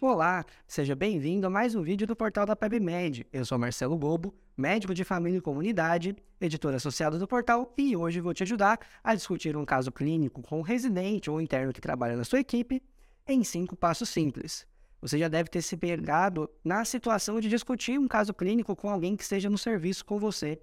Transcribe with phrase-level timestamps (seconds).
[0.00, 3.26] Olá, seja bem-vindo a mais um vídeo do portal da PebMed.
[3.32, 8.20] Eu sou Marcelo Gobo, médico de família e comunidade, editor associado do portal, e hoje
[8.20, 12.16] vou te ajudar a discutir um caso clínico com um residente ou interno que trabalha
[12.16, 12.80] na sua equipe
[13.26, 14.64] em cinco passos simples.
[15.00, 19.16] Você já deve ter se pegado na situação de discutir um caso clínico com alguém
[19.16, 20.60] que esteja no serviço com você.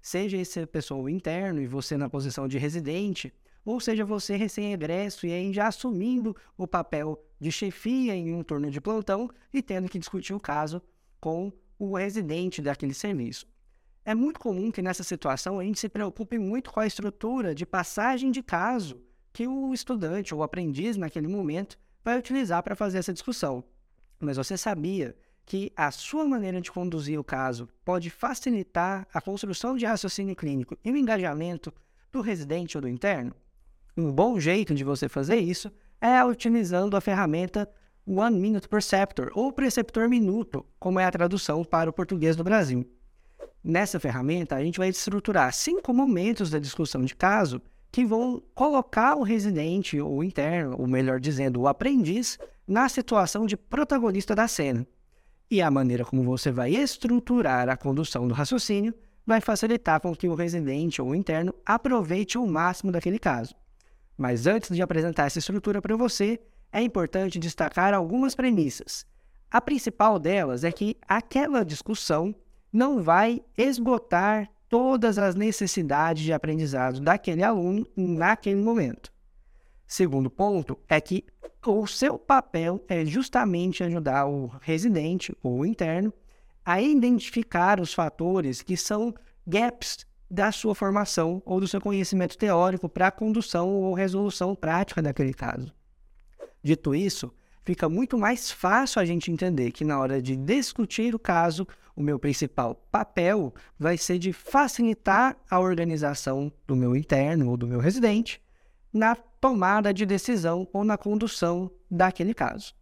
[0.00, 3.34] Seja esse pessoa interno e você na posição de residente,
[3.64, 8.80] ou seja você recém-egresso e já assumindo o papel de chefia em um turno de
[8.80, 10.82] plantão e tendo que discutir o caso
[11.20, 13.46] com o residente daquele serviço.
[14.04, 17.66] É muito comum que nessa situação a gente se preocupe muito com a estrutura de
[17.66, 19.00] passagem de caso
[19.32, 23.64] que o estudante ou o aprendiz naquele momento vai utilizar para fazer essa discussão.
[24.18, 29.76] Mas você sabia que a sua maneira de conduzir o caso pode facilitar a construção
[29.76, 31.72] de raciocínio clínico e o engajamento
[32.10, 33.34] do residente ou do interno?
[33.96, 37.68] Um bom jeito de você fazer isso é utilizando a ferramenta
[38.06, 42.88] One Minute Perceptor, ou preceptor minuto, como é a tradução para o português do Brasil.
[43.62, 49.16] Nessa ferramenta, a gente vai estruturar cinco momentos da discussão de caso que vão colocar
[49.16, 54.86] o residente ou interno, ou melhor dizendo, o aprendiz, na situação de protagonista da cena.
[55.50, 58.94] E a maneira como você vai estruturar a condução do raciocínio
[59.26, 63.54] vai facilitar com que o residente ou o interno aproveite o máximo daquele caso.
[64.16, 66.40] Mas antes de apresentar essa estrutura para você,
[66.72, 69.06] é importante destacar algumas premissas.
[69.50, 72.34] A principal delas é que aquela discussão
[72.72, 79.12] não vai esgotar todas as necessidades de aprendizado daquele aluno naquele momento.
[79.86, 81.24] Segundo ponto é que
[81.64, 86.12] o seu papel é justamente ajudar o residente ou o interno
[86.64, 89.14] a identificar os fatores que são
[89.46, 95.00] gaps da sua formação ou do seu conhecimento teórico para a condução ou resolução prática
[95.00, 95.72] daquele caso.
[96.62, 97.32] Dito isso,
[97.64, 102.02] fica muito mais fácil a gente entender que na hora de discutir o caso, o
[102.02, 107.78] meu principal papel vai ser de facilitar a organização do meu interno ou do meu
[107.78, 108.42] residente
[108.92, 112.74] na tomada de decisão ou na condução daquele caso.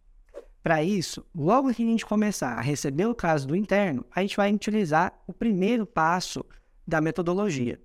[0.62, 4.36] Para isso, logo que a gente começar a receber o caso do interno, a gente
[4.36, 6.42] vai utilizar o primeiro passo
[6.86, 7.80] da metodologia,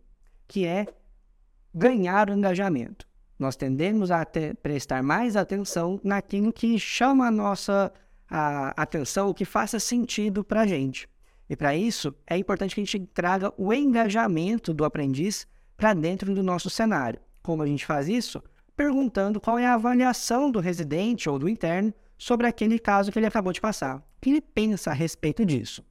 [0.48, 0.88] que é
[1.74, 3.08] ganhar o engajamento.
[3.38, 4.26] Nós tendemos a
[4.62, 7.92] prestar mais atenção naquilo que chama a nossa
[8.30, 11.08] a, atenção, o que faça sentido para a gente.
[11.50, 16.36] E para isso, é importante que a gente traga o engajamento do aprendiz para dentro
[16.36, 17.20] do nosso cenário.
[17.42, 18.44] Como a gente faz isso?
[18.76, 23.26] Perguntando qual é a avaliação do residente ou do interno sobre aquele caso que ele
[23.26, 23.98] acabou de passar.
[23.98, 25.84] O que ele pensa a respeito disso?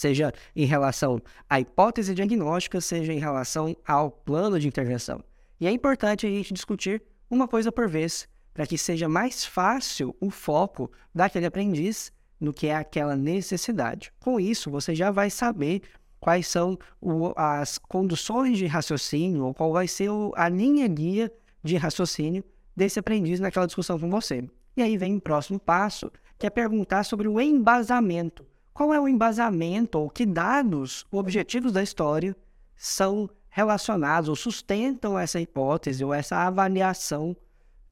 [0.00, 5.22] Seja em relação à hipótese diagnóstica, seja em relação ao plano de intervenção.
[5.60, 10.16] E é importante a gente discutir uma coisa por vez, para que seja mais fácil
[10.18, 12.10] o foco daquele aprendiz
[12.40, 14.10] no que é aquela necessidade.
[14.18, 15.82] Com isso, você já vai saber
[16.18, 21.30] quais são o, as conduções de raciocínio, ou qual vai ser o, a linha guia
[21.62, 22.42] de raciocínio
[22.74, 24.42] desse aprendiz naquela discussão com você.
[24.76, 28.49] E aí vem o próximo passo, que é perguntar sobre o embasamento
[28.80, 32.34] qual é o embasamento ou que dados objetivos da história
[32.74, 37.36] são relacionados ou sustentam essa hipótese ou essa avaliação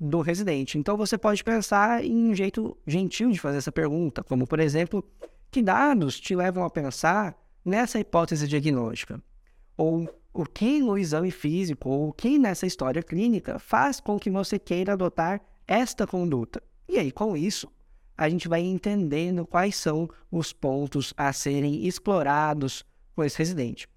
[0.01, 0.79] do residente.
[0.79, 5.05] Então você pode pensar em um jeito gentil de fazer essa pergunta, como por exemplo,
[5.51, 9.23] que dados te levam a pensar nessa hipótese diagnóstica?
[9.77, 14.31] Ou o que no exame físico ou o que nessa história clínica faz com que
[14.31, 16.63] você queira adotar esta conduta?
[16.89, 17.71] E aí, com isso,
[18.19, 22.85] a gente vai entendendo quais são os pontos a serem explorados
[23.15, 23.89] com esse residente.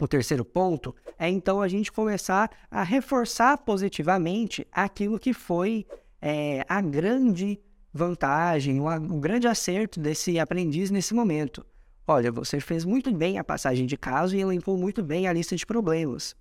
[0.00, 5.86] O terceiro ponto é então a gente começar a reforçar positivamente aquilo que foi
[6.20, 7.60] é, a grande
[7.92, 11.64] vantagem, o, o grande acerto desse aprendiz nesse momento.
[12.06, 15.54] Olha, você fez muito bem a passagem de caso e elencou muito bem a lista
[15.54, 16.34] de problemas.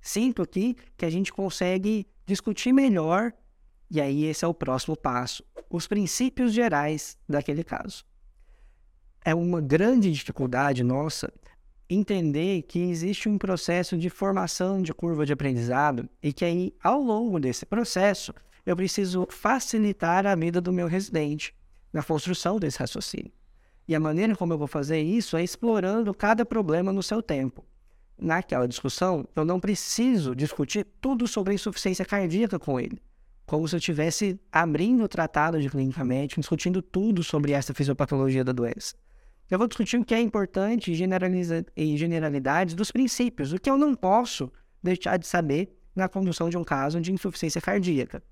[0.00, 3.32] Sinto aqui que a gente consegue discutir melhor
[3.90, 8.04] e aí esse é o próximo passo, os princípios gerais daquele caso.
[9.24, 11.32] É uma grande dificuldade nossa
[11.88, 17.00] entender que existe um processo de formação de curva de aprendizado e que aí, ao
[17.00, 18.34] longo desse processo,
[18.64, 21.54] eu preciso facilitar a vida do meu residente
[21.92, 23.32] na construção desse raciocínio.
[23.86, 27.64] E a maneira como eu vou fazer isso é explorando cada problema no seu tempo.
[28.18, 33.00] Naquela discussão, eu não preciso discutir tudo sobre insuficiência cardíaca com ele
[33.46, 38.44] como se eu estivesse abrindo o tratado de clínica médica, discutindo tudo sobre essa fisiopatologia
[38.44, 38.94] da doença.
[39.48, 43.94] Eu vou discutir o que é importante e generalidades dos princípios, o que eu não
[43.94, 44.52] posso
[44.82, 48.22] deixar de saber na condução de um caso de insuficiência cardíaca.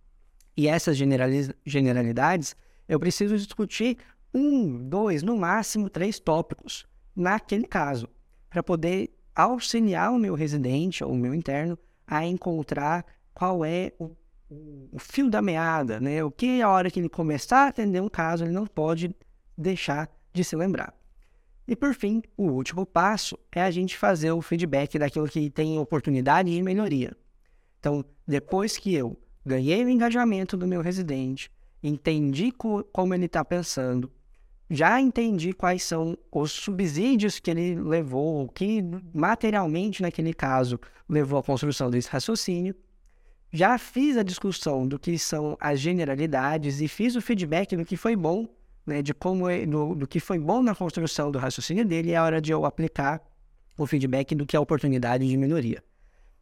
[0.57, 2.57] E essas generalidades,
[2.87, 3.97] Eu preciso discutir
[4.35, 6.85] um, dois, no máximo três tópicos
[7.15, 8.09] naquele caso,
[8.51, 14.11] para poder auxiliar o meu residente ou o meu interno a encontrar qual é o,
[14.93, 16.23] o, fio da meada, né?
[16.25, 19.15] O que a hora que ele começar a atender um caso, ele não pode
[19.57, 20.95] deixar de se lembrar.
[21.67, 25.79] E por fim, o último passo é a gente fazer o feedback daquilo que tem
[25.79, 27.17] oportunidade de melhoria.
[27.81, 31.51] Então, depois que eu ganhei o engajamento do meu residente,
[31.83, 34.11] entendi co como ele está pensando,
[34.71, 41.43] já entendi quais são os subsídios que ele levou, que materialmente, naquele caso, levou à
[41.43, 42.75] construção desse raciocínio.
[43.55, 47.97] Já fiz a discussão do que são as generalidades e fiz o feedback do que
[47.97, 48.49] foi bom,
[48.85, 52.41] né, de como do, do que foi bom na construção do raciocínio dele, é hora
[52.41, 53.23] de eu aplicar
[53.79, 55.81] o feedback do que é oportunidade de melhoria.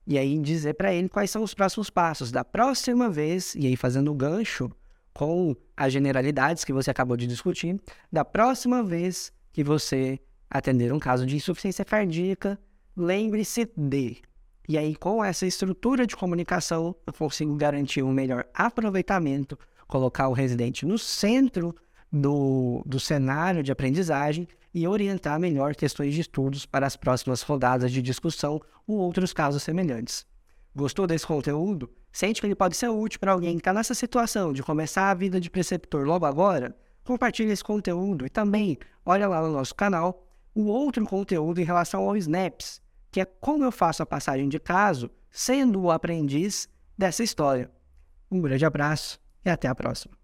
[0.06, 3.76] E aí dizer para ele quais são os próximos passos da próxima vez, e aí
[3.76, 4.70] fazendo o gancho
[5.12, 7.78] com as generalidades que você acabou de discutir,
[8.10, 10.18] da próxima vez que você
[10.48, 12.58] atender um caso de insuficiência cardíaca,
[12.96, 14.22] lembre-se de.
[14.68, 20.32] E aí, com essa estrutura de comunicação, eu consigo garantir um melhor aproveitamento, colocar o
[20.32, 21.74] residente no centro
[22.12, 27.90] do, do cenário de aprendizagem e orientar melhor questões de estudos para as próximas rodadas
[27.90, 30.24] de discussão ou outros casos semelhantes.
[30.74, 31.90] Gostou desse conteúdo?
[32.10, 35.14] Sente que ele pode ser útil para alguém que está nessa situação de começar a
[35.14, 36.76] vida de preceptor logo agora?
[37.04, 42.02] Compartilhe esse conteúdo e também olha lá no nosso canal o outro conteúdo em relação
[42.08, 42.81] ao SNAPS,
[43.12, 47.70] que é como eu faço a passagem de caso sendo o aprendiz dessa história.
[48.30, 50.16] Um grande abraço e até a próxima.